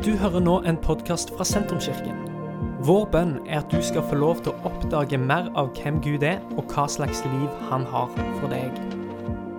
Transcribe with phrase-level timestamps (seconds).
[0.00, 2.22] Du hører nå en podkast fra Sentrumskirken.
[2.88, 6.22] Vår bønn er at du skal få lov til å oppdage mer av hvem Gud
[6.24, 8.08] er, og hva slags liv han har
[8.38, 8.78] for deg.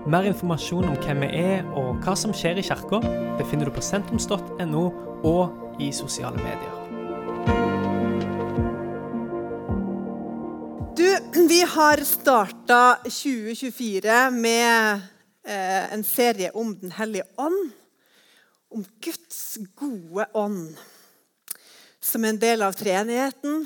[0.09, 3.03] Mer informasjon om hvem vi er og hva som skjer i kirka,
[3.37, 4.81] befinner du på sentrums.no
[5.29, 6.73] og i sosiale medier.
[10.97, 11.05] Du,
[11.51, 15.05] vi har starta 2024 med
[15.45, 17.77] eh, en serie om Den hellige ånd.
[18.71, 20.77] Om Guds gode ånd.
[21.99, 23.65] Som en del av treenigheten.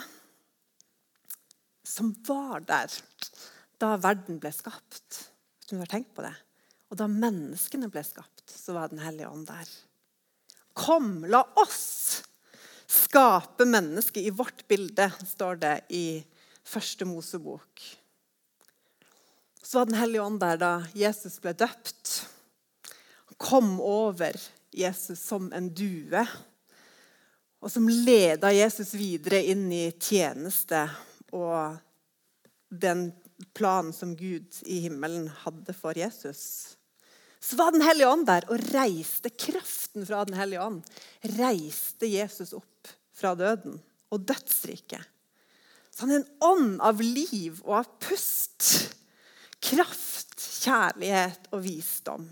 [1.86, 2.92] Som var der
[3.82, 5.26] da verden ble skapt.
[5.70, 6.34] Du har tenkt på det.
[6.90, 9.70] Og da menneskene ble skapt, så var Den hellige ånd der.
[10.76, 12.24] Kom, la oss
[12.92, 16.06] skape mennesket i vårt bilde, står det i
[16.66, 17.82] første Mosebok.
[19.64, 22.26] Så var Den hellige ånd der da Jesus ble døpt.
[23.42, 24.38] Kom over
[24.76, 26.26] Jesus som en due,
[27.64, 30.84] og som leda Jesus videre inn i tjeneste
[31.34, 31.80] og
[32.70, 33.08] den
[33.58, 36.76] planen som Gud i himmelen hadde for Jesus.
[37.40, 40.86] Så var Den hellige ånd der og reiste kraften fra Den hellige ånd.
[41.38, 43.78] Reiste Jesus opp fra døden
[44.14, 45.04] og dødsriket.
[45.92, 48.96] Så han er en ånd av liv og av pust.
[49.64, 52.26] Kraft, kjærlighet og visdom.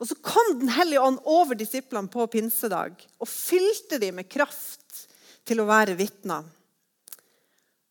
[0.00, 5.04] Og Så kom Den hellige ånd over disiplene på pinsedag og fylte dem med kraft
[5.44, 6.46] til å være vitner.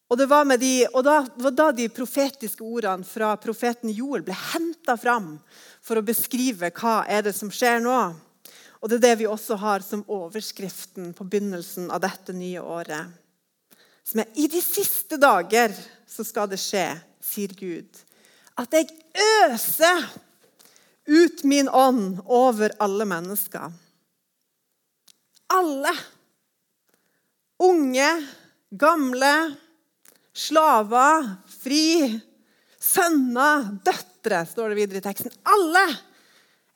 [0.09, 4.33] Og det var, de, og da, var da de profetiske ordene fra profeten Joel ble
[4.33, 5.35] henta fram
[5.85, 7.99] for å beskrive hva er det som skjer nå.
[8.79, 13.11] Og Det er det vi også har som overskriften på begynnelsen av dette nye året.
[14.01, 15.75] Som er I de siste dager
[16.09, 16.88] så skal det skje,
[17.21, 18.01] sier Gud,
[18.57, 18.89] at jeg
[19.45, 20.07] øser
[21.09, 23.71] ut min ånd over alle mennesker.
[25.53, 25.93] Alle.
[27.59, 28.09] Unge,
[28.69, 29.33] gamle,
[30.38, 31.25] slaver,
[31.59, 32.19] fri,
[32.79, 35.34] sønner, døtre, står det videre i teksten.
[35.50, 35.88] Alle.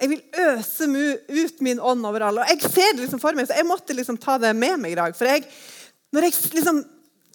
[0.01, 2.43] Jeg vil øse ut min ånd over alle.
[2.43, 4.95] Og Jeg ser det liksom for meg, så jeg måtte liksom ta det med meg
[4.95, 5.15] i dag.
[5.15, 5.45] For jeg,
[6.11, 6.83] når jeg liksom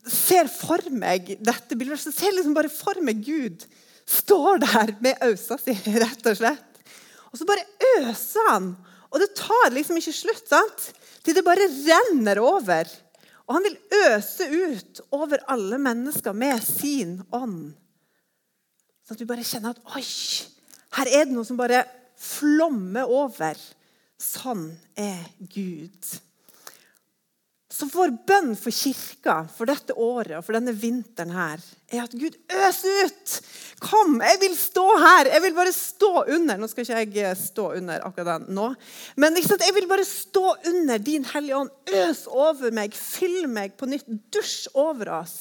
[0.09, 3.65] ser for meg dette bildet, så ser jeg liksom bare for meg Gud
[4.09, 6.78] står der med ausa si, rett og slett.
[7.33, 7.67] Og så bare
[7.99, 8.71] øser han.
[9.09, 10.49] Og det tar liksom ikke slutt.
[10.49, 10.89] sant?
[11.25, 12.89] Til det bare renner over.
[13.49, 13.79] Og han vil
[14.11, 17.73] øse ut over alle mennesker med sin ånd.
[19.09, 20.05] Sånn at vi bare kjenner at oi,
[20.99, 21.87] her er det noe som bare
[22.21, 23.57] flommer over.
[24.21, 24.67] Sånn
[24.99, 25.97] er Gud.
[27.79, 32.15] Så vår bønn for kirka for dette året og for denne vinteren her, er at
[32.19, 33.35] Gud øser ut.
[33.79, 35.31] Kom, jeg vil stå her.
[35.31, 36.59] Jeg vil bare stå under.
[36.59, 38.73] Nå skal ikke jeg eh, stå under akkurat den nå.
[39.23, 41.71] Men jeg vil bare stå under Din Hellige Ånd.
[42.01, 42.99] Øs over meg.
[42.99, 44.11] Fyll meg på nytt.
[44.35, 45.37] Dusj over oss.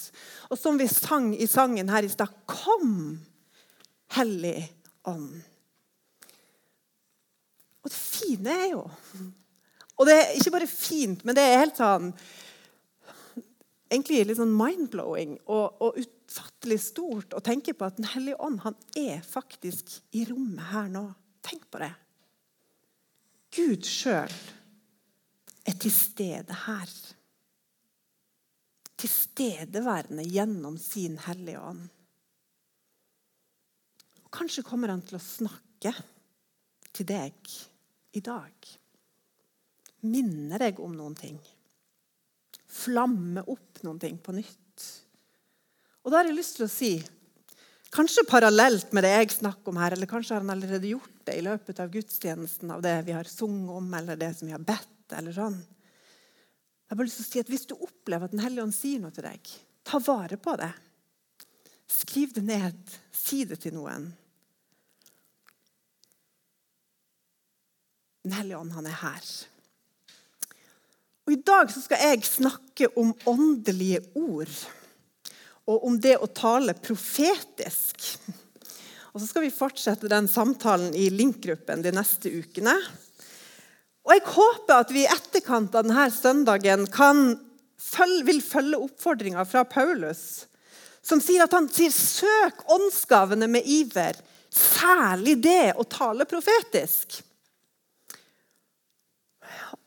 [0.53, 3.17] Og som vi sang i sangen her i stad, kom,
[4.13, 4.59] Hellig
[5.09, 5.41] Ånd.
[7.81, 8.85] Og det fine er jo
[9.97, 12.11] og det er ikke bare fint, men det er helt sånn
[13.87, 18.59] Egentlig litt sånn mind-blowing og, og, utfattelig stort å tenke på at Den hellige ånd
[18.65, 21.05] han er faktisk i rommet her nå.
[21.47, 21.93] Tenk på det.
[23.55, 24.33] Gud sjøl
[25.71, 26.91] er til stede her.
[28.99, 31.85] Tilstedeværende gjennom sin hellige ånd.
[34.35, 35.95] Kanskje kommer han til å snakke
[36.91, 37.55] til deg
[38.19, 38.75] i dag
[40.05, 41.37] minne deg om noen ting.
[42.67, 44.87] Flamme opp noen ting på nytt.
[46.03, 46.91] Og da har jeg lyst til å si,
[47.91, 51.39] kanskje parallelt med det jeg snakker om her, eller kanskje har han allerede gjort det
[51.39, 54.63] i løpet av gudstjenesten, av det vi har sunget om, eller det som vi har
[54.63, 55.57] bedt, eller sånn.
[55.57, 58.75] Jeg har bare lyst til å si at Hvis du opplever at Den hellige ånd
[58.75, 59.49] sier noe til deg,
[59.83, 60.71] ta vare på det.
[61.91, 62.79] Skriv det ned.
[63.11, 64.07] Si det til noen.
[68.23, 69.27] Den hellige ånd, han er her.
[71.27, 74.51] Og I dag skal jeg snakke om åndelige ord
[75.68, 78.00] og om det å tale profetisk.
[79.12, 82.77] Og Så skal vi fortsette den samtalen i Link-gruppen de neste ukene.
[84.07, 87.35] Og Jeg håper at vi i etterkant av denne søndagen kan,
[88.24, 90.47] vil følge oppfordringa fra Paulus,
[91.03, 97.19] som sier at han sier 'søk åndsgavene med iver', særlig det å tale profetisk.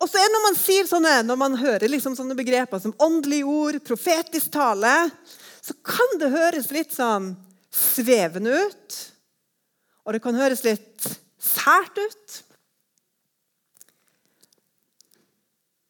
[0.00, 3.44] Og så er Når man sier sånne, når man hører liksom sånne begreper som åndelige
[3.44, 4.94] ord, profetisk tale,
[5.60, 7.34] så kan det høres litt sånn
[7.70, 9.00] svevende ut.
[10.08, 11.04] Og det kan høres litt
[11.40, 12.38] sært ut.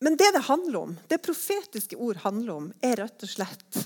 [0.00, 3.82] Men det det handler om, det profetiske ord handler om, er rett og slett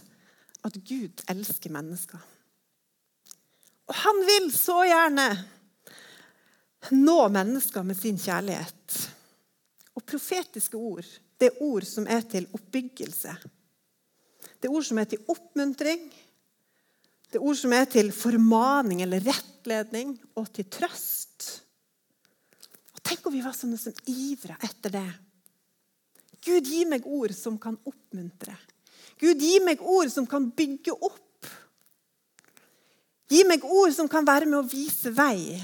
[0.65, 2.21] at Gud elsker mennesker.
[3.85, 5.26] Og han vil så gjerne
[6.94, 9.00] nå mennesker med sin kjærlighet.
[9.94, 11.06] Og profetiske ord,
[11.38, 13.35] det er ord som er til oppbyggelse.
[14.58, 16.06] Det er ord som er til oppmuntring.
[17.31, 21.49] Det er ord som er til formaning eller rettledning og til trøst.
[22.94, 25.08] Og Tenk om vi var sånne som ivra etter det.
[26.44, 28.56] Gud, gi meg ord som kan oppmuntre.
[29.20, 31.49] Gud, gi meg ord som kan bygge opp.
[33.31, 35.56] Gi meg ord som kan være med å vise vei.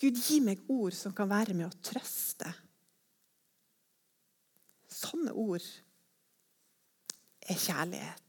[0.00, 2.48] Gud, gi meg ord som kan være med å trøste.
[4.98, 5.64] Sånne ord
[7.48, 8.24] er kjærlighet.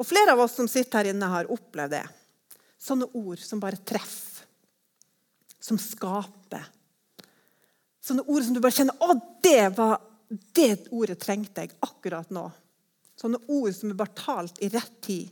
[0.00, 2.04] Og Flere av oss som sitter her inne, har opplevd det.
[2.80, 4.48] Sånne ord som bare treffer.
[5.64, 6.66] Som skaper.
[8.04, 9.14] Sånne ord som du bare kjenner Å,
[9.44, 9.94] det var
[10.28, 12.48] det ordet trengte jeg akkurat nå.
[13.16, 15.30] Sånne ord som er bare talt i rett tid.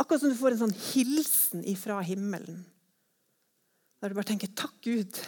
[0.00, 2.64] Akkurat som du får en sånn hilsen ifra himmelen.
[4.00, 5.20] Der du bare tenker 'Takk, Gud,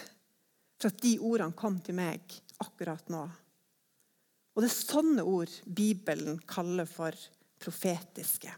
[0.81, 2.21] for at de ordene kom til meg
[2.59, 3.29] akkurat nå'.
[4.53, 7.15] Og Det er sånne ord Bibelen kaller for
[7.61, 8.51] profetiske.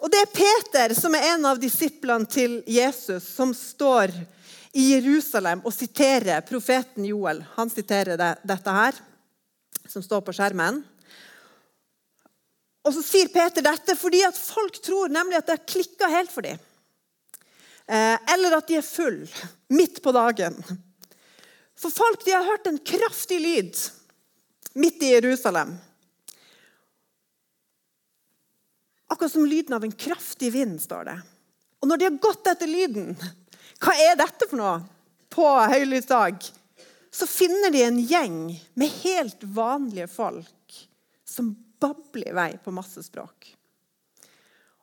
[0.00, 4.12] Og Det er Peter, som er en av disiplene til Jesus, som står
[4.76, 7.42] i Jerusalem og siterer profeten Joel.
[7.56, 9.00] Han siterer det, dette her,
[9.88, 10.82] som står på skjermen.
[12.84, 16.32] Og så sier Peter dette fordi at folk tror nemlig at det har klikka helt
[16.32, 16.60] for dem.
[17.88, 19.22] Eh, eller at de er full
[19.72, 20.56] midt på dagen.
[21.78, 23.78] For folk de har hørt en kraftig lyd
[24.78, 25.76] midt i Jerusalem.
[29.08, 31.18] Akkurat som lyden av en kraftig vind, står det.
[31.80, 33.14] Og når de har gått etter lyden,
[33.78, 34.80] hva er dette for noe?
[35.30, 36.42] På høylysdag
[37.14, 38.40] så finner de en gjeng
[38.78, 40.80] med helt vanlige folk
[41.28, 43.52] som babler i vei på masse språk.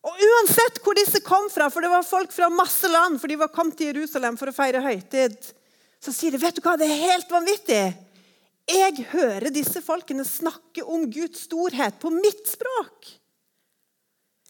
[0.06, 3.40] Og uansett hvor disse kom fra, for det var folk fra masse land, for de
[3.42, 5.38] var kommet til Jerusalem for å feire høytid,
[6.06, 7.84] så sier de vet du hva, det er helt vanvittig.
[8.70, 13.10] Jeg hører disse folkene snakke om Guds storhet på mitt språk.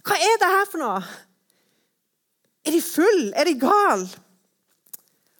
[0.06, 1.00] Hva er det her for noe?
[2.66, 3.26] Er de full?
[3.36, 4.06] Er de gal?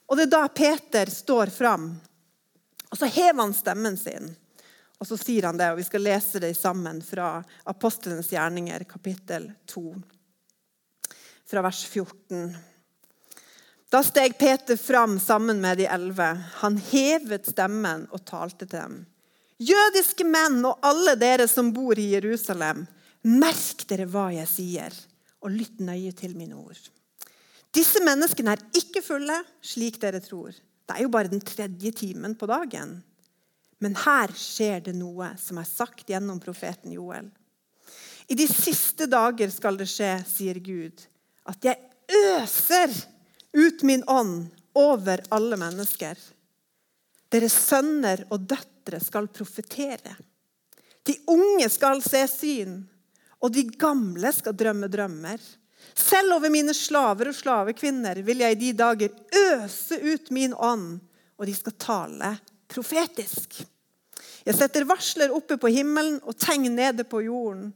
[0.06, 1.88] Og det er da Peter står fram.
[2.92, 4.30] Og så hever han stemmen sin.
[5.02, 9.50] Og så sier han det, og vi skal lese det sammen fra Apostelens gjerninger, kapittel
[9.68, 9.84] 2,
[11.50, 12.56] fra vers 14.
[13.96, 16.26] Da steg Peter fram sammen med de elleve.
[16.54, 18.98] Han hevet stemmen og talte til dem.
[19.64, 22.82] Jødiske menn og alle dere som bor i Jerusalem,
[23.24, 24.98] merk dere hva jeg sier,
[25.40, 26.82] og lytt nøye til mine ord.
[27.72, 30.52] Disse menneskene er ikke fulle, slik dere tror.
[30.52, 32.98] Det er jo bare den tredje timen på dagen.
[33.80, 37.32] Men her skjer det noe som er sagt gjennom profeten Joel.
[38.28, 41.08] I de siste dager skal det skje, sier Gud,
[41.48, 41.80] at jeg
[42.12, 43.06] øser
[43.56, 46.20] ut min ånd over alle mennesker.
[47.32, 50.16] Deres sønner og døtre skal profetere.
[51.06, 52.80] De unge skal se syn,
[53.42, 55.40] og de gamle skal drømme drømmer.
[55.96, 59.14] Selv over mine slaver og slavekvinner vil jeg i de dager
[59.52, 61.00] øse ut min ånd,
[61.38, 62.32] og de skal tale
[62.72, 63.62] profetisk.
[64.46, 67.72] Jeg setter varsler oppe på himmelen og tegn nede på jorden.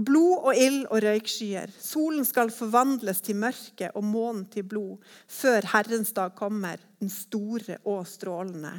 [0.00, 1.72] Blod og ild og røykskyer.
[1.82, 7.76] Solen skal forvandles til mørke og månen til blod før Herrens dag kommer, den store
[7.84, 8.72] og strålende.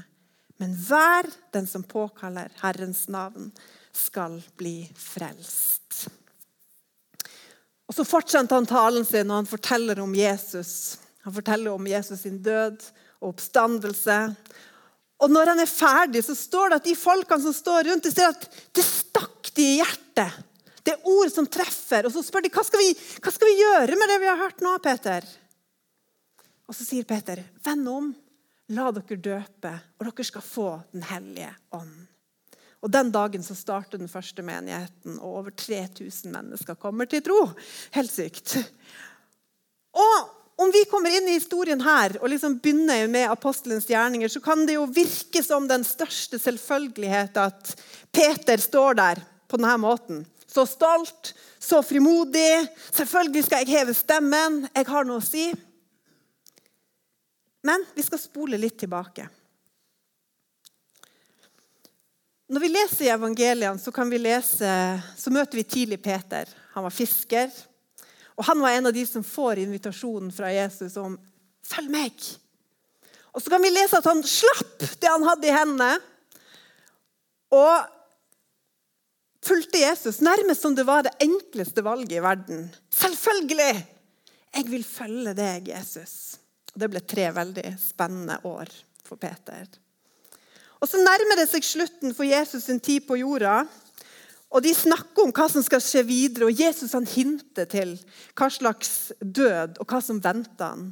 [0.61, 3.51] Men hver den som påkaller Herrens navn,
[3.91, 6.07] skal bli frelst.
[7.89, 10.97] Og Så fortsetter han talen sin og han forteller om Jesus.
[11.25, 12.77] Han forteller om Jesus sin død
[13.19, 14.19] og oppstandelse.
[15.21, 18.23] Og når han er ferdig, så står det at de folkene som står rundt, det,
[18.25, 20.39] at det stakk de i hjertet.
[20.83, 22.07] Det er ord som treffer.
[22.07, 24.41] Og så spør de hva skal, vi, hva skal vi gjøre med det vi har
[24.41, 25.27] hørt nå, Peter?
[26.69, 28.11] Og så sier Peter, vend om,
[28.71, 31.97] la dere døpe, og dere skal få Den hellige ånd.
[32.81, 37.43] Og Den dagen så starter den første menigheten, og over 3000 mennesker kommer til tro.
[37.93, 38.55] Helt sykt.
[39.91, 40.15] Og
[40.61, 44.65] om vi kommer inn i historien her og liksom begynner med apostelens gjerninger, så kan
[44.65, 47.73] det jo virke som den største selvfølgelighet at
[48.13, 50.21] Peter står der på denne måten.
[50.51, 52.67] Så stolt, så frimodig.
[52.91, 54.65] Selvfølgelig skal jeg heve stemmen.
[54.75, 55.45] Jeg har noe å si.
[57.63, 59.29] Men vi skal spole litt tilbake.
[62.51, 64.71] Når vi leser i evangeliene, så, lese,
[65.17, 66.49] så møter vi tidlig Peter.
[66.73, 67.47] Han var fisker.
[68.35, 71.15] Og han var en av de som får invitasjonen fra Jesus om
[71.63, 72.37] 'følg meg'.
[73.31, 75.99] Og så kan vi lese at han slapp det han hadde i hendene,
[77.51, 78.00] og
[79.45, 82.69] fulgte Jesus nærmest som det var det enkleste valget i verden.
[82.93, 83.73] Selvfølgelig!
[84.51, 86.37] Jeg vil følge deg, Jesus.
[86.73, 88.71] Og Det ble tre veldig spennende år
[89.05, 89.67] for Peter.
[90.81, 93.63] Og Så nærmer det seg slutten for Jesus sin tid på jorda.
[94.51, 97.95] Og De snakker om hva som skal skje videre, og Jesus han hinter til
[98.35, 100.89] hva slags død og hva som venter han.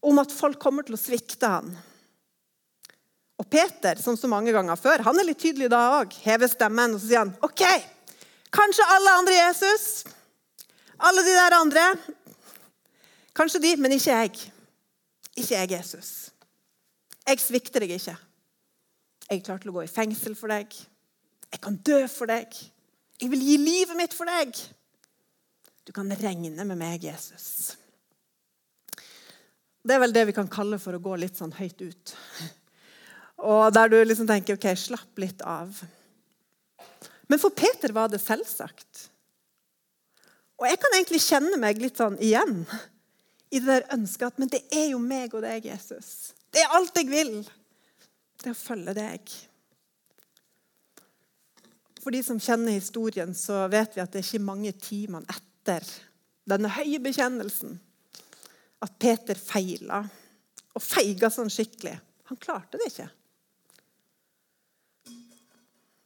[0.00, 1.74] Om at folk kommer til å svikte han.
[3.40, 6.12] Og Peter, som så mange ganger før, han er litt tydelig da òg.
[6.26, 7.62] Hever stemmen og så sier han, OK,
[8.52, 9.86] kanskje alle andre Jesus.
[11.00, 11.84] Alle de der andre.
[13.36, 14.50] Kanskje de, men ikke jeg.
[15.40, 16.10] Ikke jeg, Jesus.
[17.24, 18.16] Jeg svikter deg ikke.
[19.30, 20.74] Jeg er klar til å gå i fengsel for deg.
[21.50, 22.52] Jeg kan dø for deg.
[23.20, 24.52] Jeg vil gi livet mitt for deg.
[25.86, 27.76] Du kan regne med meg, Jesus.
[29.80, 32.18] Det er vel det vi kan kalle for å gå litt sånn høyt ut.
[33.40, 35.80] Og der du liksom tenker OK, slapp litt av.
[37.30, 39.06] Men for Peter var det selvsagt.
[40.60, 42.64] Og jeg kan egentlig kjenne meg litt sånn igjen
[43.50, 46.34] i det der ønsket at Men det er jo meg og deg, Jesus.
[46.52, 47.38] Det er alt jeg vil.
[48.40, 49.32] Det er å følge deg.
[52.00, 55.84] For de som kjenner historien, så vet vi at det er ikke mange timene etter
[56.48, 57.76] denne høye bekjennelsen
[58.80, 60.02] at Peter feila.
[60.74, 61.96] Og feiga sånn skikkelig.
[62.30, 63.08] Han klarte det ikke.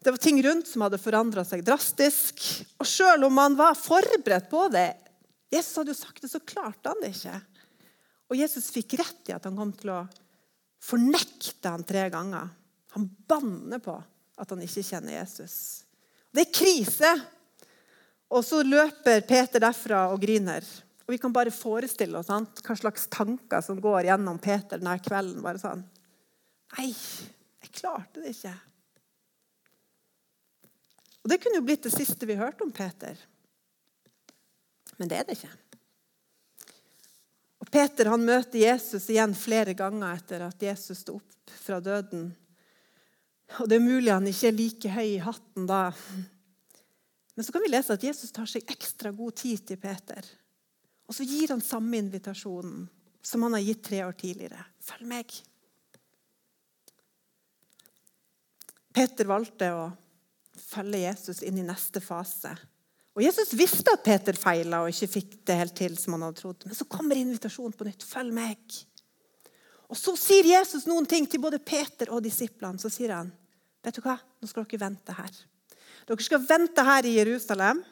[0.04, 2.42] Det var ting rundt som hadde forandra seg drastisk.
[2.76, 4.90] Og selv om han var forberedt på det
[5.54, 7.38] Jesus hadde jo sagt det, så klarte han det ikke.
[8.28, 10.00] Og Jesus fikk rett i at han kom til å
[10.84, 12.50] fornekte han tre ganger.
[12.96, 13.94] Han banner på
[14.40, 15.56] at han ikke kjenner Jesus.
[16.34, 17.14] Det er krise.
[18.34, 20.66] Og så løper Peter derfra og griner.
[21.06, 22.60] Og Vi kan bare forestille oss sant?
[22.66, 25.40] hva slags tanker som går gjennom Peter denne kvelden.
[25.44, 25.84] bare sånn,
[26.76, 28.56] Nei, jeg klarte det ikke.
[31.24, 33.16] Og Det kunne jo blitt det siste vi hørte om Peter.
[35.00, 35.52] Men det er det ikke.
[37.64, 42.28] Og Peter han møter Jesus igjen flere ganger etter at Jesus sto opp fra døden.
[43.56, 45.86] Og Det er mulig han ikke er like høy i hatten da.
[47.34, 50.28] Men så kan vi lese at Jesus tar seg ekstra god tid til Peter.
[51.08, 52.84] Og så gir han samme invitasjonen
[53.24, 54.60] som han har gitt tre år tidligere.
[54.84, 55.32] Følg meg.
[58.94, 59.84] Peter valgte å
[60.74, 62.54] følge Jesus inn i neste fase.
[63.14, 66.40] Og Jesus visste at Peter feila og ikke fikk det helt til som han hadde
[66.40, 66.66] trodd.
[66.66, 68.02] Men så kommer invitasjonen på nytt.
[68.06, 68.78] Følg meg.
[69.86, 72.80] Og så sier Jesus noen ting til både Peter og disiplene.
[72.82, 73.30] Så sier han,
[73.84, 75.42] vet du hva, nå skal dere vente her.
[76.08, 77.84] Dere skal vente her i Jerusalem.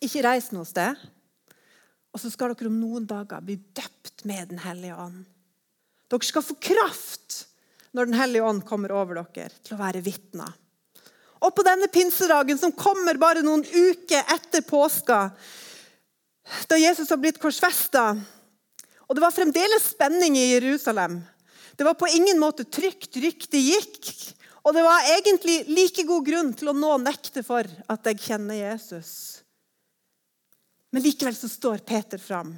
[0.00, 0.96] Ikke reis noe sted.
[2.10, 5.20] Og så skal dere om noen dager bli døpt med Den hellige ånd.
[6.10, 7.44] Dere skal få kraft
[7.92, 10.56] når Den hellige ånd kommer over dere, til å være vitner.
[11.40, 15.30] Og på denne pinsedagen, som kommer bare noen uker etter påska,
[16.68, 18.16] da Jesus har blitt korsfesta
[19.06, 21.20] Og det var fremdeles spenning i Jerusalem.
[21.76, 23.16] Det var på ingen måte trygt.
[23.16, 24.10] Ryktet gikk.
[24.62, 28.60] Og det var egentlig like god grunn til å nå nekte for at jeg kjenner
[28.60, 29.10] Jesus.
[30.94, 32.52] Men likevel så står Peter fram.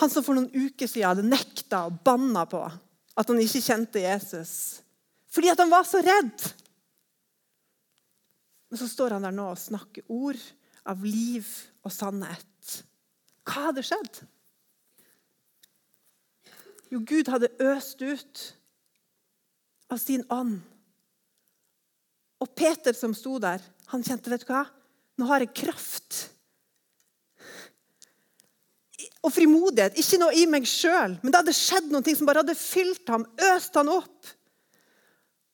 [0.00, 4.00] Han som for noen uker siden hadde nekta og banna på at han ikke kjente
[4.00, 4.80] Jesus.
[5.28, 6.46] Fordi at han var så redd.
[8.70, 10.38] Men så står han der nå og snakker ord
[10.88, 11.46] av liv
[11.84, 12.76] og sannhet.
[13.46, 14.20] Hva hadde skjedd?
[16.90, 18.44] Jo, Gud hadde øst ut
[19.90, 20.58] av sin ånd.
[22.40, 23.62] Og Peter som sto der,
[23.92, 24.64] han kjente vet du hva?
[25.18, 26.30] Nå har jeg kraft
[29.20, 29.98] og frimodighet.
[30.00, 33.26] Ikke noe i meg sjøl, men det hadde skjedd noe som bare hadde fylt ham,
[33.52, 34.30] øst han opp.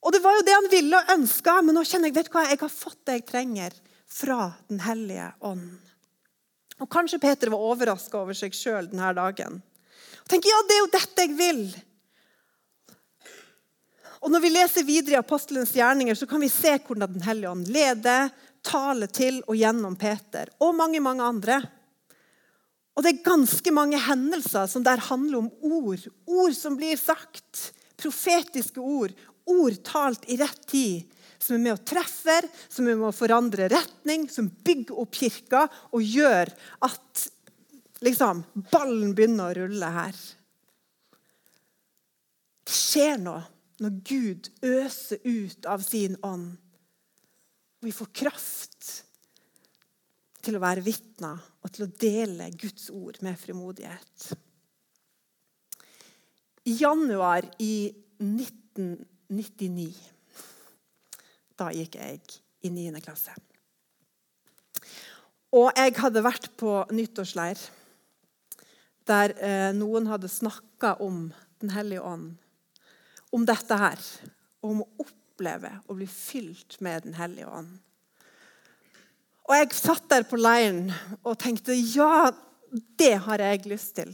[0.07, 2.37] Og Det var jo det han ville og ønska, men nå kjenner jeg vet du
[2.37, 3.75] hva, jeg har fått det jeg trenger
[4.07, 5.73] fra Den hellige ånd.
[6.79, 9.59] Og Kanskje Peter var overraska over seg sjøl denne dagen.
[10.23, 11.63] Og tenker, ja, det er jo dette jeg vil.
[14.23, 17.51] Og Når vi leser videre i apostelens gjerninger, så kan vi se hvordan Den hellige
[17.51, 18.31] ånd leder,
[18.67, 21.61] taler til og gjennom Peter og mange, mange andre.
[22.97, 26.07] Og det er ganske mange hendelser som der handler om ord.
[26.27, 27.73] Ord som blir sagt.
[28.01, 29.15] Profetiske ord.
[29.53, 31.13] Ord talt i rett tid.
[31.39, 32.41] Som er med å treffe,
[32.73, 36.51] som er med å forandre retning, som bygger opp kirka og gjør
[36.87, 37.27] at
[38.03, 38.41] liksom,
[38.73, 40.23] ballen begynner å rulle her.
[42.67, 43.45] Det skjer noe
[43.85, 46.57] når Gud øser ut av sin ånd.
[47.77, 48.91] Og vi får kraft
[50.47, 54.33] til å være vitner og til å dele Guds ord med frimodighet.
[56.67, 57.95] i januar i
[59.33, 59.95] 1999.
[61.57, 62.21] Da gikk jeg
[62.67, 63.01] i 9.
[63.05, 63.35] klasse.
[65.57, 67.61] Og jeg hadde vært på nyttårsleir
[69.07, 71.29] der eh, noen hadde snakka om
[71.61, 72.35] Den hellige ånd.
[73.33, 74.01] Om dette her.
[74.61, 77.79] Om å oppleve å bli fylt med Den hellige ånd.
[79.47, 80.91] Og jeg satt der på leiren
[81.23, 82.33] og tenkte ja,
[82.99, 84.11] det har jeg lyst til.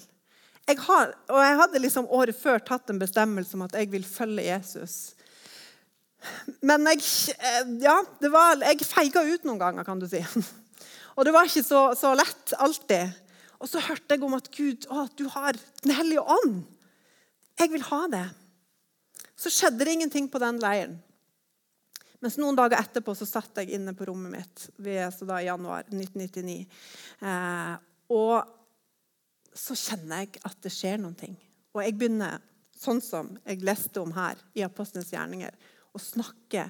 [0.69, 4.05] Jeg har, og jeg hadde liksom året før tatt en bestemmelse om at jeg vil
[4.07, 5.15] følge Jesus.
[6.63, 7.03] Men jeg,
[7.83, 10.23] Ja, det var, jeg feiga ut noen ganger, kan du si.
[11.17, 13.19] Og det var ikke så, så lett alltid.
[13.63, 16.63] Og så hørte jeg om at Gud, å, du har Den hellige ånd.
[17.59, 18.27] Jeg vil ha det.
[19.37, 20.97] Så skjedde det ingenting på den leiren.
[22.23, 25.49] Mens noen dager etterpå så satt jeg inne på rommet mitt ved, så da i
[25.49, 26.59] januar 1999.
[27.27, 27.73] Eh,
[28.15, 28.62] og
[29.55, 31.37] så kjenner jeg at det skjer noen ting.
[31.73, 32.41] Og jeg begynner,
[32.77, 35.55] sånn som jeg leste om her i Apostlenes gjerninger,
[35.93, 36.67] å snakke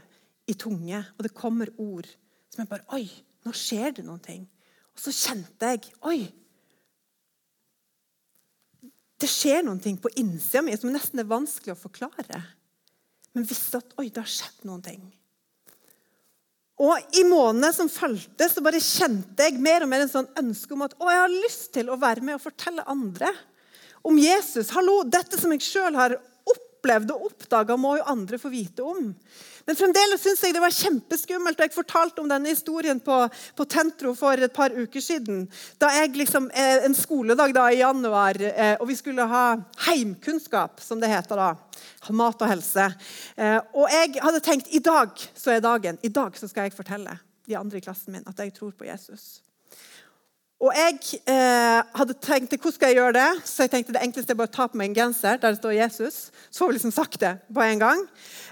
[0.51, 1.03] i tunge.
[1.17, 2.09] Og det kommer ord
[2.53, 3.07] som jeg bare Oi,
[3.47, 4.47] nå skjer det noen ting.
[4.93, 6.21] Og så kjente jeg Oi!
[9.23, 12.41] Det skjer noen ting på innsida mi som nesten er vanskelig å forklare.
[13.33, 15.05] Men visste at oi, det har skjedd noen ting.
[16.83, 20.75] Og I månedene som fulgte, så bare kjente jeg mer og mer en sånn ønske
[20.75, 23.31] om at å, jeg har lyst til å være med og fortelle andre
[24.03, 24.73] om Jesus.
[24.75, 26.17] Hallo, Dette som jeg sjøl har
[26.83, 29.13] opplevd og oppdaga, må jo andre få vite om.
[29.63, 31.61] Men fremdeles syns jeg det var kjempeskummelt.
[31.61, 33.19] og Jeg fortalte om denne historien på,
[33.55, 35.45] på Tentro for et par uker siden.
[35.79, 40.81] Da jeg liksom, eh, En skoledag da i januar, eh, og vi skulle ha heimkunnskap,
[40.81, 41.55] som det heter da.
[42.11, 42.89] Mat og helse.
[43.37, 45.99] Eh, og jeg hadde tenkt i dag så er dagen.
[46.03, 48.91] I dag så skal jeg fortelle de andre i klassen min at jeg tror på
[48.91, 49.41] Jesus.
[50.63, 53.31] Og jeg eh, hadde tenkt hvordan skal jeg gjøre det?
[53.51, 55.59] Så jeg tenkte det enkleste er bare å ta på meg en genser der det
[55.59, 56.19] står Jesus.
[56.55, 58.05] Så får vi liksom sagt det på en gang.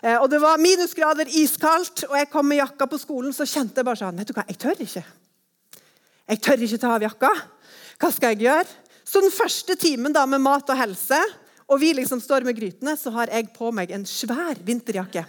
[0.02, 3.30] Eh, og det var minusgrader, iskaldt, og jeg kom med jakka på skolen.
[3.36, 5.04] Så kjente jeg bare sånn Vet du hva, jeg tør ikke.
[6.34, 7.30] Jeg tør ikke ta av jakka.
[8.02, 8.78] Hva skal jeg gjøre?
[9.06, 11.18] Så den første timen da med mat og helse,
[11.70, 15.22] og vi liksom står med grytene, så har jeg på meg en svær vinterjakke.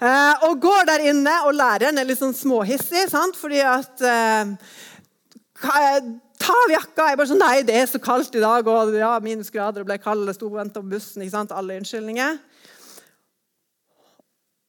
[0.00, 3.36] Eh, og går der inne, og læreren er litt sånn småhissig, sant?
[3.36, 4.54] fordi at eh,
[5.60, 7.10] Ta av jakka!
[7.10, 8.66] Jeg bare sånn, Nei, det er så kaldt i dag.
[8.66, 11.22] og ja, Minusgrader og ble kald, sto og venta på bussen.
[11.22, 11.52] ikke sant?
[11.52, 12.38] Alle unnskyldninger.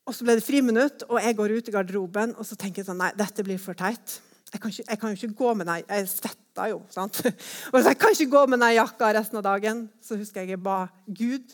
[0.10, 2.90] Og Så ble det friminutt, og jeg går ut i garderoben og så tenker jeg
[2.90, 4.18] sånn, nei, dette blir for teit.
[4.52, 6.82] Jeg kan, ikke, jeg kan jo ikke gå med den Jeg svetta jo.
[6.92, 7.22] sant?
[7.72, 9.86] Og så Jeg kan ikke gå med den jakka resten av dagen.
[10.04, 11.54] Så husker jeg jeg ba Gud,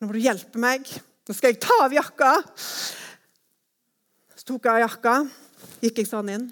[0.00, 0.88] nå må du hjelpe meg.
[1.28, 2.30] Nå skal jeg ta av jakka.
[4.32, 5.14] Så tok jeg av jakka.
[5.84, 6.48] Gikk jeg sånn inn.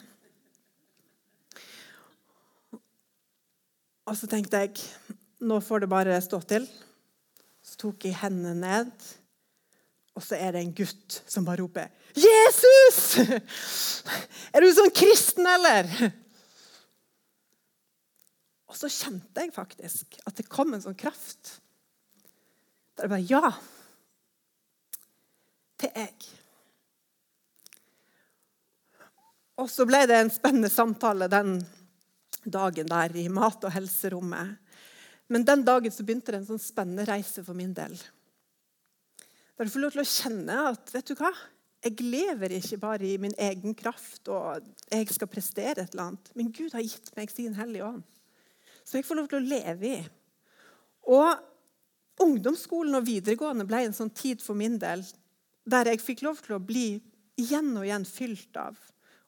[4.11, 4.75] Og så tenkte jeg
[5.47, 6.67] nå får det bare stå til.
[7.63, 8.91] Så tok jeg hendene ned,
[10.19, 13.21] og så er det en gutt som bare roper 'Jesus!
[14.53, 16.11] Er du sånn kristen, eller?'
[18.71, 21.61] Og så kjente jeg faktisk at det kom en sånn kraft.
[22.97, 23.55] Der jeg bare Ja,
[25.87, 26.29] er jeg.
[29.61, 31.59] Og så ble det en spennende samtale den
[32.45, 34.57] dagen der i mat- og helserommet.
[35.31, 37.95] Men den dagen så begynte det en sånn spennende reise for min del.
[39.57, 41.31] Der du får lov til å kjenne at vet du hva?
[41.81, 46.33] Jeg lever ikke bare i min egen kraft og jeg skal prestere et eller annet.
[46.37, 48.03] Men Gud har gitt meg sin Hellige Ånd.
[48.85, 50.01] Så jeg får lov til å leve i.
[51.09, 55.05] Og ungdomsskolen og videregående ble en sånn tid for min del
[55.71, 56.99] der jeg fikk lov til å bli
[57.41, 58.77] igjen og igjen fylt av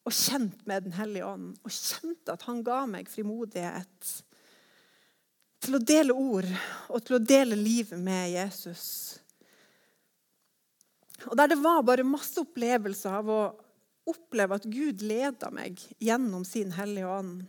[0.03, 1.57] og kjent med Den hellige ånd.
[1.63, 4.13] Og kjente at han ga meg frimodighet
[5.63, 6.49] til å dele ord
[6.91, 8.87] og til å dele livet med Jesus.
[11.31, 13.43] Og Der det var bare masse opplevelser av å
[14.11, 17.45] oppleve at Gud leda meg gjennom sin Hellige Ånd.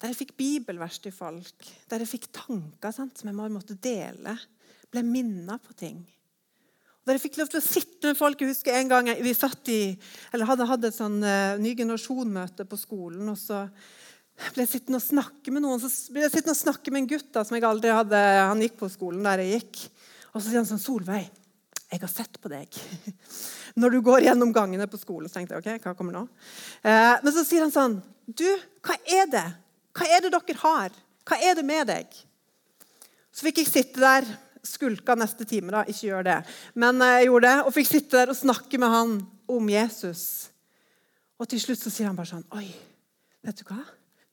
[0.00, 4.34] Der jeg fikk bibelvers til folk, der jeg fikk tanker sant, som jeg måtte dele.
[4.90, 6.00] Ble minna på ting.
[7.02, 8.38] Der jeg fikk lov til å sitte med folk.
[8.38, 9.80] Jeg husker en gang vi satt i,
[10.30, 13.26] eller hadde hatt et sånn uh, ny generasjon-møte på skolen.
[13.32, 13.64] og så
[14.54, 17.08] ble jeg sittende og snakke med noen, så ble jeg sittende og snakke med en
[17.10, 19.82] gutt da, som jeg aldri hadde, han gikk på skolen der jeg gikk.
[20.32, 21.26] Og så sier han sånn 'Solveig,
[21.90, 22.78] jeg har sett på deg.'
[23.82, 26.22] Når du går gjennom gangene på skolen, så tenkte jeg ok, hva kommer nå?
[26.84, 28.46] Eh, men så sier han sånn 'Du,
[28.78, 29.46] hva er det?
[29.92, 30.94] Hva er det dere har?
[31.26, 32.22] Hva er det med deg?'
[33.32, 34.26] Så fikk jeg sitte der
[34.62, 35.72] skulka neste time.
[35.74, 36.38] da, Ikke gjør det.
[36.74, 39.16] Men jeg gjorde det, og fikk sitte der og snakke med han
[39.50, 40.52] om Jesus.
[41.42, 42.68] Og til slutt så sier han bare sånn Oi,
[43.42, 43.80] vet du hva?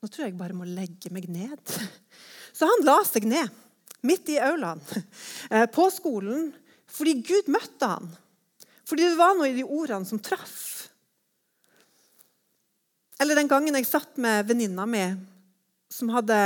[0.00, 1.60] Nå tror jeg bare må legge meg ned.
[2.56, 3.50] Så han la seg ned.
[4.02, 4.80] midt i aulaen,
[5.52, 6.48] eh, på skolen,
[6.88, 8.06] fordi Gud møtte han.
[8.88, 10.88] Fordi det var noe i de ordene som traff.
[13.20, 15.04] Eller den gangen jeg satt med venninna mi
[15.92, 16.38] som hadde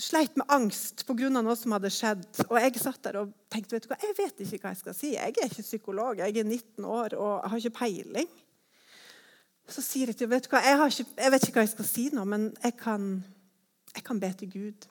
[0.00, 1.28] sleit med angst pga.
[1.28, 2.26] noe som hadde skjedd.
[2.48, 4.96] Og jeg satt der og tenkte vet du hva, jeg vet ikke hva jeg skal
[4.96, 5.10] si.
[5.14, 8.30] Jeg er ikke psykolog, jeg er 19 år og jeg har ikke peiling.
[9.70, 11.90] Så sier jeg til vet du hva, jeg, ikke, jeg vet ikke hva jeg skal
[11.90, 13.10] si nå, men jeg kan,
[13.94, 14.88] jeg kan be til Gud.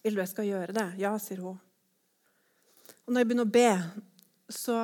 [0.00, 0.86] Vil du jeg skal gjøre det?
[1.02, 1.58] Ja, sier hun.
[3.04, 3.70] Og når jeg begynner å be,
[4.50, 4.82] så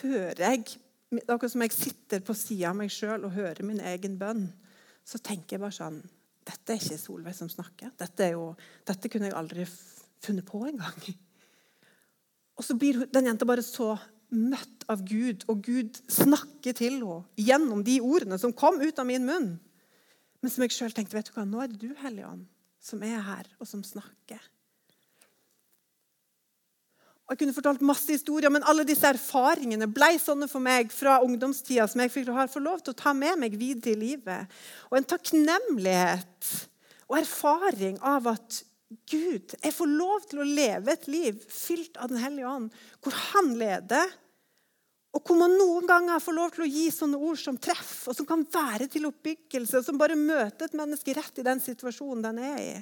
[0.00, 0.78] hører jeg
[1.10, 4.44] Akkurat som jeg sitter på sida av meg sjøl og hører min egen bønn,
[5.02, 5.96] så tenker jeg bare sånn
[6.50, 7.92] Dette er ikke Solveig som snakker.
[8.00, 8.52] Dette, jo,
[8.88, 9.66] dette kunne jeg aldri
[10.20, 11.10] funnet på engang.
[12.58, 13.94] Og så blir den jenta bare så
[14.30, 19.08] møtt av Gud, og Gud snakker til henne gjennom de ordene som kom ut av
[19.08, 19.52] min munn.
[20.40, 22.46] Men som jeg sjøl tenkte vet du hva, nå er det du, Hellige Ånd,
[22.80, 24.40] som er her, og som snakker.
[27.30, 31.86] Jeg kunne fortalt masse historier, men alle disse erfaringene ble sånne for meg fra ungdomstida
[31.86, 34.50] som jeg fikk få lov til å ta med meg videre i livet.
[34.90, 36.50] Og en takknemlighet
[37.06, 38.64] og erfaring av at
[39.06, 43.14] Gud, jeg får lov til å leve et liv fylt av Den hellige ånd, hvor
[43.14, 44.10] Han leder,
[45.14, 48.18] og hvor man noen ganger får lov til å gi sånne ord som treff, og
[48.18, 52.26] som kan være til oppbyggelse, og som bare møter et menneske rett i den situasjonen
[52.26, 52.74] den er i.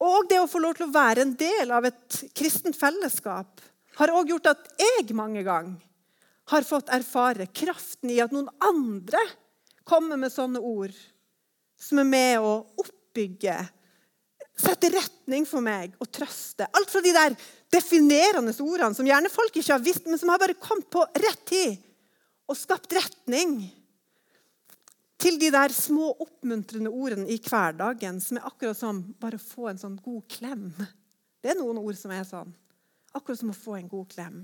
[0.00, 3.60] Og det å få lov til å være en del av et kristent fellesskap
[3.98, 5.80] har også gjort at jeg mange ganger
[6.50, 9.20] har fått erfare kraften i at noen andre
[9.86, 10.94] kommer med sånne ord
[11.80, 13.56] som er med å oppbygge,
[14.60, 16.66] sette retning for meg og trøste.
[16.76, 17.36] Alt fra de der
[17.72, 21.44] definerende ordene som gjerne folk ikke har visst, men som har bare kommet på rett
[21.48, 21.78] tid
[22.50, 23.62] og skapt retning
[25.20, 29.68] til de der små oppmuntrende ordene i hverdagen som er akkurat som bare å få
[29.70, 30.70] en sånn god klem.
[31.40, 32.50] Det er noen ord som er sånn.
[33.16, 34.42] Akkurat som å få en god klem.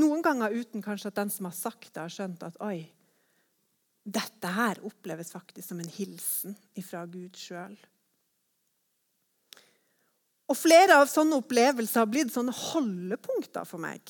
[0.00, 2.86] Noen ganger uten kanskje at den som har sagt det, har skjønt at oi,
[4.02, 7.76] dette her oppleves faktisk som en hilsen fra Gud sjøl.
[10.50, 14.02] Og flere av sånne opplevelser har blitt sånne holdepunkter for meg.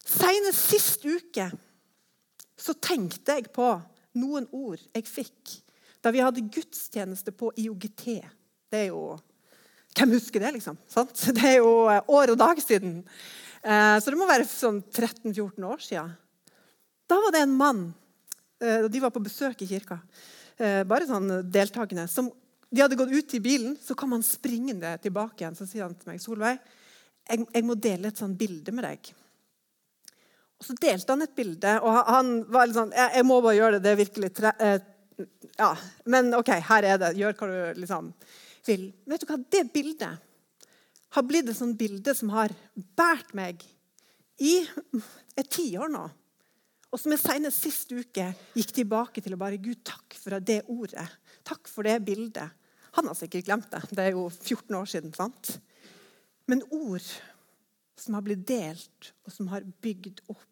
[0.00, 1.50] Senest sist uke
[2.60, 3.72] så tenkte jeg på
[4.20, 5.56] noen ord jeg fikk
[6.00, 8.06] da vi hadde gudstjeneste på IOGT.
[8.70, 9.18] Det er jo
[9.90, 10.76] Hvem husker det, liksom?
[10.86, 11.18] Sant?
[11.36, 13.00] Det er jo eh, år og dag siden.
[13.58, 16.12] Eh, så det må være sånn 13-14 år siden.
[17.10, 17.80] Da var det en mann,
[18.62, 19.98] eh, de var på besøk i kirka,
[20.60, 22.26] bare sånn deltakende, som
[22.68, 25.56] de hadde gått ut i bilen, så kom han springende tilbake igjen.
[25.56, 26.60] Så sier han til meg, 'Solveig,
[27.24, 29.10] jeg, jeg må dele et sånt bilde med deg.'
[30.60, 33.78] Og Så delte han et bilde, og han var litt sånn Jeg, må bare gjøre
[33.78, 33.84] det.
[33.86, 34.80] Det er virkelig tre, eh,
[35.56, 35.74] Ja,
[36.06, 37.14] men OK, her er det.
[37.16, 38.12] Gjør hva du liksom
[38.68, 38.90] vil.
[39.08, 39.40] Vet du hva?
[39.40, 40.26] Det bildet
[41.16, 42.52] har blitt et sånt bilde som har
[42.96, 43.64] båret meg
[44.40, 44.60] i
[45.36, 46.04] et tiår nå.
[46.90, 50.62] Og som jeg senest sist uke gikk tilbake til å bare Gud, takk for det
[50.70, 51.06] ordet.
[51.46, 52.56] Takk for det bildet.
[52.98, 53.82] Han har sikkert glemt det.
[53.94, 55.14] Det er jo 14 år siden.
[55.14, 55.58] sant?
[56.50, 57.04] Men ord
[58.00, 60.49] som har blitt delt, og som har bygd opp.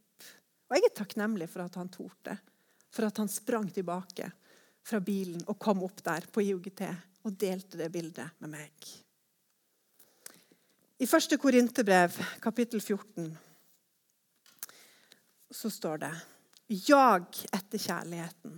[0.68, 2.36] Og jeg er takknemlig for at han torde.
[2.92, 4.30] For at han sprang tilbake
[4.88, 6.84] fra bilen og kom opp der på IOGT
[7.24, 8.88] og delte det bildet med meg.
[10.98, 13.28] I første Korinterbrev, kapittel 14,
[15.50, 16.14] så står det
[16.88, 18.56] Jag etter kjærligheten.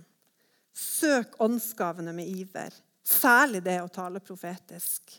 [0.73, 5.13] Søk åndsgavene med iver, særlig det å tale profetisk.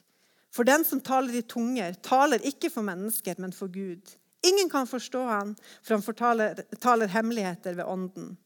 [0.52, 4.10] For den som taler i tunger, taler ikke for mennesker, men for Gud.
[4.46, 8.36] Ingen kan forstå han, for han fortaler, taler hemmeligheter ved ånden.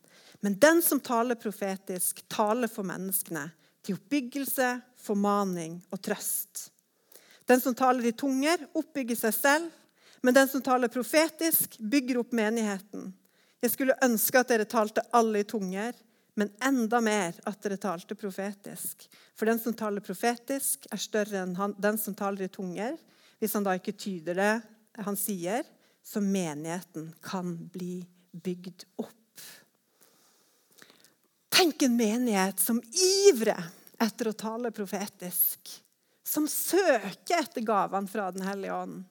[0.45, 3.49] Men den som taler profetisk, taler for menneskene,
[3.87, 4.69] til oppbyggelse,
[5.01, 6.71] formaning og trøst.
[7.47, 9.69] Den som taler i tunger, oppbygger seg selv,
[10.27, 13.13] men den som taler profetisk, bygger opp menigheten.
[13.63, 15.95] Jeg skulle ønske at dere talte alle i tunger,
[16.37, 19.07] men enda mer at dere talte profetisk.
[19.39, 22.99] For den som taler profetisk, er større enn den som taler i tunger.
[23.41, 24.53] Hvis han da ikke tyder det
[25.07, 25.65] han sier,
[26.07, 29.41] så menigheten kan bli bygd opp.
[31.49, 32.83] Tenk en menighet som
[33.27, 33.65] ivrer
[33.99, 35.73] etter å tale profetisk.
[36.23, 39.03] Som søker etter gavene fra Den hellige ånd.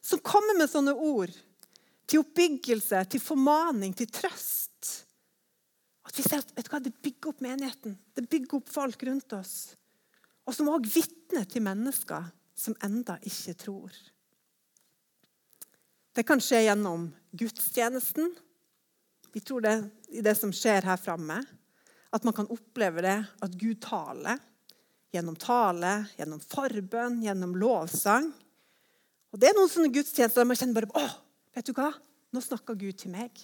[0.00, 1.36] Som kommer med sånne ord
[2.08, 4.92] til oppbyggelse, til formaning, til trøst.
[6.08, 7.98] At vi ser at vet du hva, det bygger opp menigheten.
[8.16, 9.56] Det bygger opp folk rundt oss.
[10.48, 13.92] Og som òg vitner til mennesker som enda ikke tror.
[16.16, 18.32] Det kan skje gjennom gudstjenesten.
[19.32, 19.76] Vi tror det
[20.08, 21.40] i det som skjer her framme.
[22.14, 24.40] At man kan oppleve det, at Gud taler
[25.12, 28.30] gjennom tale, gjennom forbønn, gjennom lovsang.
[29.32, 31.08] Og Det er noen sånne gudstjenester der man kjenner bare Å,
[31.56, 31.92] vet du hva?
[32.32, 33.36] Nå snakker Gud til meg.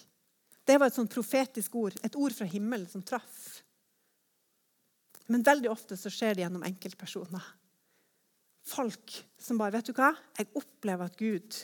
[0.65, 3.61] Det var et sånn profetisk ord, et ord fra himmelen som traff.
[5.29, 7.45] Men veldig ofte så skjer det gjennom enkeltpersoner.
[8.65, 10.11] Folk som bare Vet du hva?
[10.37, 11.57] Jeg opplever at Gud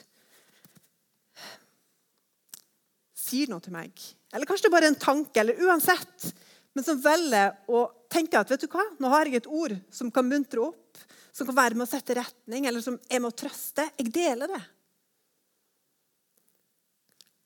[3.22, 3.94] sier noe til meg.
[4.34, 6.32] Eller kanskje det er bare en tanke, eller uansett.
[6.74, 8.84] Men som velger å tenke at vet du hva?
[9.00, 12.16] nå har jeg et ord som kan muntre opp, som kan være med å sette
[12.18, 13.88] retning, eller som er med å trøste.
[14.00, 14.62] Jeg deler det.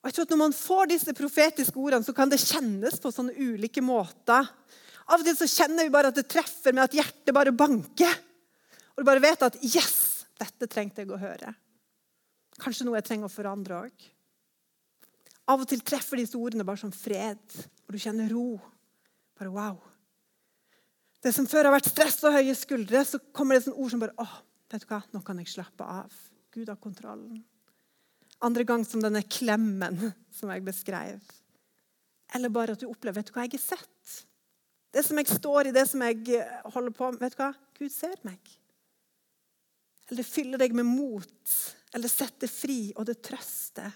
[0.01, 3.11] Og jeg tror at Når man får disse profetiske ordene, så kan det kjennes på
[3.13, 4.45] sånne ulike måter.
[5.05, 8.13] Av og til så kjenner vi bare at det treffer med at hjertet bare banker.
[8.93, 11.55] Og du bare vet at 'yes, dette trengte jeg å høre'.
[12.61, 14.05] Kanskje noe jeg trenger å forandre òg.
[15.51, 17.41] Av og til treffer disse ordene bare som fred,
[17.85, 18.55] og du kjenner ro.
[19.37, 19.77] Bare wow.
[21.21, 24.01] Det som før har vært stress og høye skuldre, så kommer det sånne ord som
[24.01, 24.35] bare åh,
[24.71, 26.13] vet du hva, nå kan jeg slappe av.
[26.53, 27.43] Gud har kontrollen.
[28.45, 29.99] Andre gang som denne klemmen
[30.33, 31.21] som jeg beskrev.
[32.35, 34.15] Eller bare at du opplever vet du hva, jeg er sett.
[34.95, 36.39] Det som jeg står i, det som jeg
[36.73, 38.39] holder på med, vet du hva, Gud ser meg.
[40.07, 41.55] Eller det fyller deg med mot,
[41.95, 43.91] eller setter fri, og det trøster.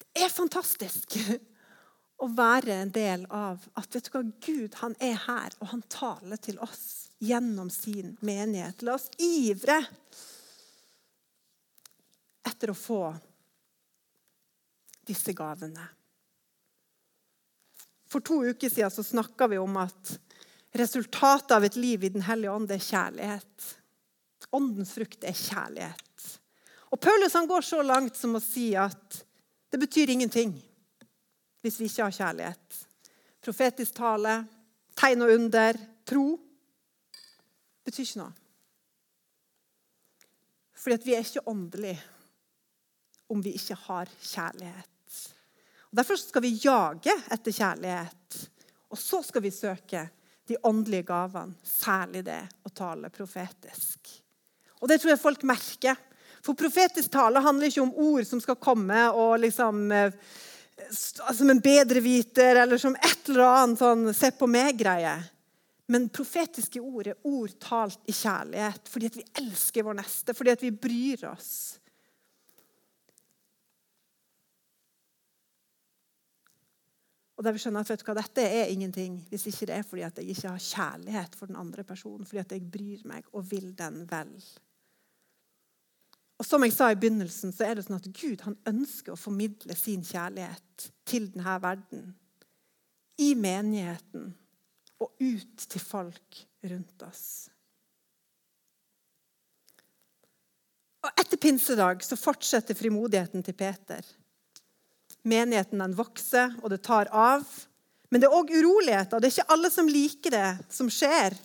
[0.00, 1.16] Det er fantastisk
[2.18, 5.84] å være en del av at vet du hva, Gud han er her, og han
[5.92, 8.82] taler til oss gjennom sin menighet.
[8.82, 9.78] La oss ivre
[12.48, 13.02] etter å få
[15.08, 15.86] disse gavene.
[18.08, 20.14] For to uker siden så snakka vi om at
[20.78, 23.70] resultatet av et liv i Den hellige ånd er kjærlighet.
[24.56, 26.28] Åndens frukt er kjærlighet.
[26.88, 29.22] Og Paulus han går så langt som å si at
[29.70, 30.54] det betyr ingenting
[31.62, 32.82] hvis vi ikke har kjærlighet.
[33.42, 34.34] Profetisk tale,
[34.98, 36.26] tegn og under, tro
[37.84, 38.36] betyr ikke noe.
[40.78, 41.98] Fordi vi er ikke åndelige
[43.28, 45.18] om vi ikke har kjærlighet.
[45.90, 48.38] Og Derfor skal vi jage etter kjærlighet.
[48.88, 50.06] Og så skal vi søke
[50.48, 54.14] de åndelige gavene, særlig det å tale profetisk.
[54.80, 55.98] Og Det tror jeg folk merker.
[56.44, 60.12] For profetisk tale handler ikke om ord som skal komme og liksom eh,
[61.34, 65.16] Som en bedreviter eller som et eller annet sånn se på meg-greie.
[65.90, 70.54] Men profetiske ord er ord talt i kjærlighet fordi at vi elsker vår neste, fordi
[70.54, 71.78] at vi bryr oss.
[77.38, 79.84] Og der vi skjønner at vet du hva, Dette er ingenting hvis ikke det er
[79.86, 83.28] fordi at jeg ikke har kjærlighet for den andre personen, fordi at jeg bryr meg
[83.30, 84.32] og vil den vel.
[86.38, 89.18] Og som jeg sa i begynnelsen, så er det sånn at Gud han ønsker å
[89.18, 92.12] formidle sin kjærlighet til denne verden.
[93.18, 94.30] I menigheten
[95.02, 97.24] og ut til folk rundt oss.
[101.02, 104.06] Og Etter pinsedag så fortsetter frimodigheten til Peter.
[105.26, 107.46] Menigheten den vokser, og det tar av.
[108.10, 109.18] Men det er òg uroligheter.
[109.18, 111.36] Det er ikke alle som liker det som skjer.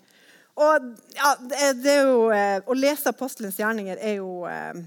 [0.53, 4.83] Og ja, det er jo, eh, Å lese apostelens gjerninger er jo eh,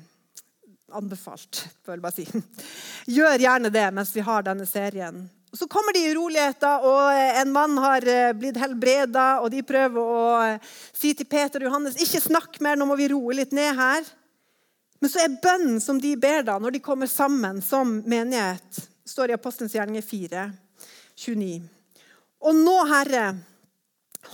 [0.95, 2.27] anbefalt, får jeg bare si.
[3.17, 5.25] Gjør gjerne det mens vi har denne serien.
[5.57, 9.99] Så kommer de uroligheter, og eh, en mann har eh, blitt helbreda, og de prøver
[10.03, 10.27] å
[10.95, 14.07] si til Peter og Johannes ikke snakk mer, nå må vi roe litt ned her.
[15.01, 19.33] Men så er bønnen som de ber da, når de kommer sammen som menighet, står
[19.33, 20.47] i Apostelens gjerninger 4,
[21.27, 21.51] 29.
[22.47, 23.27] Og nå, Herre,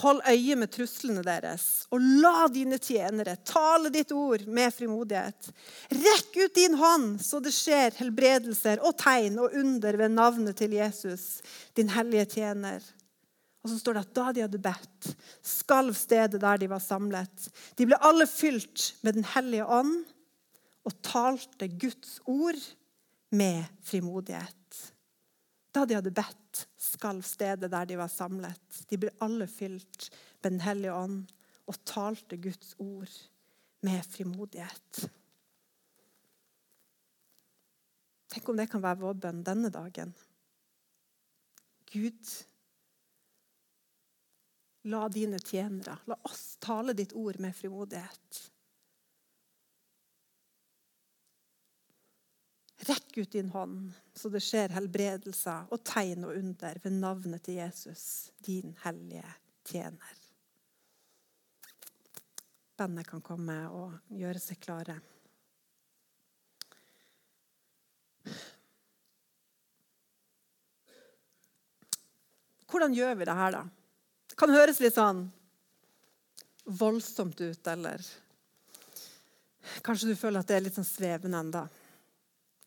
[0.00, 5.50] Hold øye med truslene deres, og la dine tjenere tale ditt ord med frimodighet.
[5.92, 10.78] Rekk ut din hånd, så det skjer helbredelser og tegn og under ved navnet til
[10.78, 11.42] Jesus,
[11.76, 12.81] din hellige tjener.
[13.62, 15.12] Og så står det at da de hadde bedt,
[15.46, 17.50] skalv stedet der de var samlet.
[17.78, 20.00] De ble alle fylt med Den hellige ånd
[20.83, 22.59] og talte Guds ord
[23.31, 24.81] med frimodighet.
[25.72, 26.41] Da de hadde bedt,
[26.92, 28.85] skalv stedet der de var samlet.
[28.90, 31.26] De ble alle fylt med Den hellige ånd
[31.70, 33.11] og talte Guds ord
[33.87, 35.05] med frimodighet.
[38.33, 40.14] Tenk om det kan være vår bønn denne dagen.
[41.92, 42.31] Gud,
[44.88, 48.40] la dine tjenere, la oss tale ditt ord med frimodighet.
[52.82, 57.60] Rekk ut din hånd, så det skjer helbredelser og tegn og under ved navnet til
[57.60, 59.28] Jesus, din hellige
[59.68, 60.18] tjener.
[62.76, 64.98] Bandet kan komme og gjøre seg klare.
[72.72, 73.62] hvordan gjør vi det her, da?
[74.26, 75.26] Det kan høres litt sånn
[76.78, 78.02] voldsomt ut, eller
[79.86, 81.62] kanskje du føler at det er litt sånn svevende enda.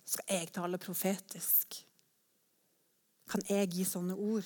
[0.06, 1.80] Skal jeg tale profetisk?
[3.26, 4.46] Kan jeg gi sånne ord?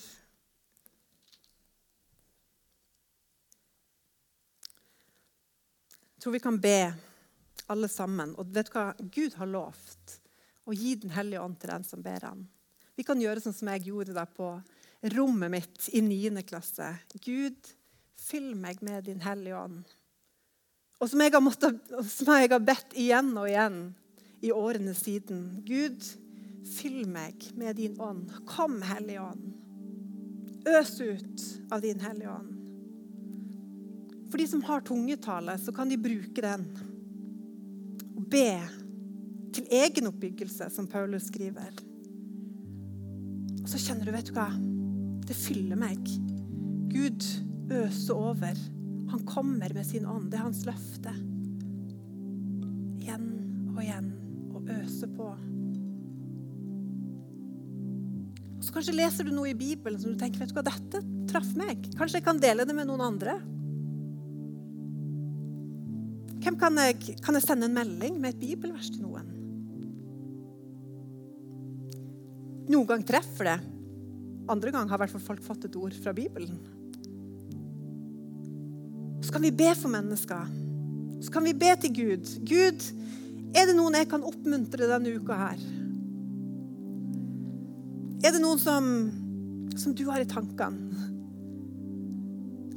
[6.16, 6.78] Jeg tror vi kan be
[7.72, 8.32] alle sammen.
[8.40, 8.90] Og vet du hva?
[9.12, 10.16] Gud har lovt
[10.68, 12.42] å gi Den hellige ånd til den som ber han.
[12.96, 14.52] Vi kan gjøre sånn som jeg gjorde da på
[15.16, 16.42] rommet mitt i 9.
[16.48, 16.90] klasse.
[17.24, 17.56] Gud,
[18.20, 19.84] fyll meg med Din hellige ånd.
[21.00, 21.80] Og som jeg har, måttet,
[22.12, 23.80] som jeg har bedt igjen og igjen
[24.40, 25.60] i årene siden.
[25.66, 26.04] Gud,
[26.76, 28.30] fyll meg med din ånd.
[28.48, 29.52] Kom, Hellige ånd.
[30.68, 32.56] Øs ut av din Hellige ånd.
[34.30, 36.66] For de som har tungetale, så kan de bruke den
[38.14, 38.60] og be
[39.54, 41.72] til egen oppbyggelse, som Paulus skriver.
[43.60, 44.50] Og så kjenner du, vet du hva?
[45.26, 45.98] Det fyller meg.
[46.90, 47.26] Gud
[47.74, 48.62] øser over.
[49.10, 50.30] Han kommer med sin ånd.
[50.30, 51.14] Det er hans løfte.
[55.20, 55.28] På.
[58.60, 61.04] Og så Kanskje leser du noe i Bibelen som du tenker vet du hva, dette
[61.30, 61.86] traff meg.
[61.96, 63.38] Kanskje jeg kan dele det med noen andre.
[66.40, 69.28] Hvem kan jeg, kan jeg sende en melding med et bibelvers til noen?
[72.70, 73.58] Noen gang treffer det.
[74.50, 76.58] Andre gang har i hvert fall folk fått et ord fra Bibelen.
[79.20, 80.48] Så kan vi be for mennesker.
[81.20, 82.30] Så kan vi be til Gud.
[82.48, 82.86] Gud,
[83.50, 85.62] er det noen jeg kan oppmuntre denne uka her?
[88.20, 88.84] Er det noen som,
[89.80, 91.08] som du har i tankene?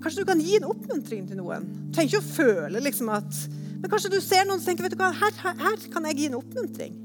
[0.04, 1.68] Kanskje du kan gi en oppmuntring til noen.
[1.88, 3.38] Du trenger ikke å føle liksom at
[3.80, 6.18] Men kanskje du ser noen som tenker vet du hva, her, her, her kan jeg
[6.20, 6.98] gi en oppmuntring.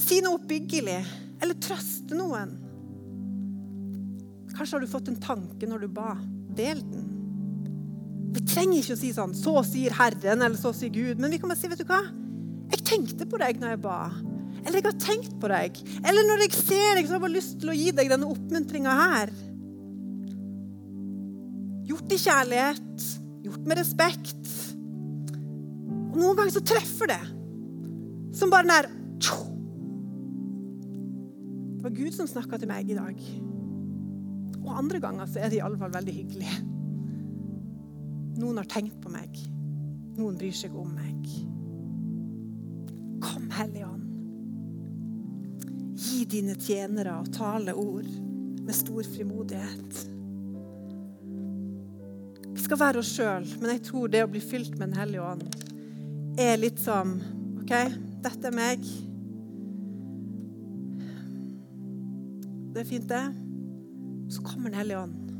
[0.00, 0.98] Si noe oppbyggelig.
[1.40, 2.56] Eller trøste noen.
[4.52, 6.14] Kanskje har du fått en tanke når du ba.
[6.58, 7.17] Del den.
[8.34, 11.18] Vi trenger ikke å si sånn 'Så sier Herren', eller 'Så sier Gud'.
[11.18, 12.02] Men vi kan bare si 'Vet du hva?
[12.70, 14.12] Jeg tenkte på deg når jeg ba'.
[14.66, 15.80] Eller 'Jeg har tenkt på deg'.
[16.04, 18.28] Eller når jeg ser deg, så har jeg bare lyst til å gi deg denne
[18.28, 19.30] oppmuntringa her.
[21.88, 23.00] Gjort i kjærlighet,
[23.44, 24.74] gjort med respekt.
[26.12, 27.24] Og noen ganger så treffer det.
[28.36, 28.88] Som bare den der
[31.78, 33.20] Det var Gud som snakka til meg i dag.
[34.64, 36.77] Og andre ganger så er det i alle fall veldig hyggelig.
[38.38, 39.34] Noen har tenkt på meg.
[40.18, 41.24] Noen bryr seg om meg.
[43.22, 44.04] Kom, Hellige Ånd.
[45.98, 48.06] Gi dine tjenere og tale ord
[48.62, 50.04] med stor frimodighet.
[52.52, 55.24] Vi skal være oss sjøl, men jeg tror det å bli fylt med Den hellige
[55.24, 55.44] ånd
[56.38, 57.16] er litt som
[57.58, 57.72] OK,
[58.22, 58.84] dette er meg.
[62.74, 63.24] Det er fint, det.
[64.30, 65.32] Så kommer Den hellige ånd,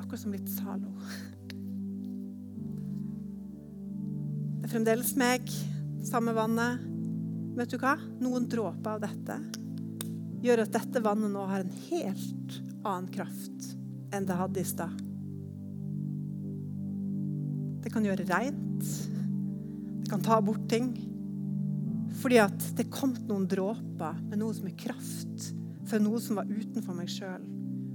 [0.00, 0.94] akkurat som litt Zalo.
[4.68, 5.46] Det er fremdeles meg,
[6.04, 6.82] samme vannet.
[7.56, 7.94] Vet du hva?
[8.20, 9.36] Noen dråper av dette
[10.44, 13.70] gjør at dette vannet nå har en helt annen kraft
[14.12, 14.98] enn det hadde i stad.
[17.80, 18.90] Det kan gjøre reint.
[20.02, 20.90] Det kan ta bort ting.
[22.20, 25.46] Fordi at det kom noen dråper med noe som er kraft
[25.88, 27.48] for noe som var utenfor meg sjøl.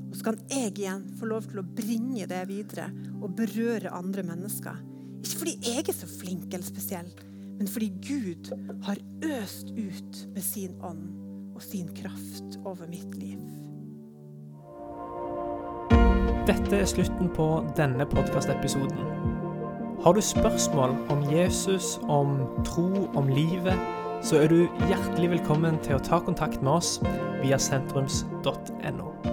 [0.09, 4.25] Og så kan jeg igjen få lov til å bringe det videre og berøre andre
[4.25, 4.81] mennesker.
[5.23, 7.11] Ikke fordi jeg er så flink eller spesiell,
[7.57, 8.51] men fordi Gud
[8.83, 11.03] har øst ut med sin ånd
[11.55, 13.39] og sin kraft over mitt liv.
[16.47, 18.99] Dette er slutten på denne podkastepisoden.
[20.03, 23.79] Har du spørsmål om Jesus, om tro, om livet,
[24.21, 26.97] så er du hjertelig velkommen til å ta kontakt med oss
[27.43, 29.32] via sentrums.no.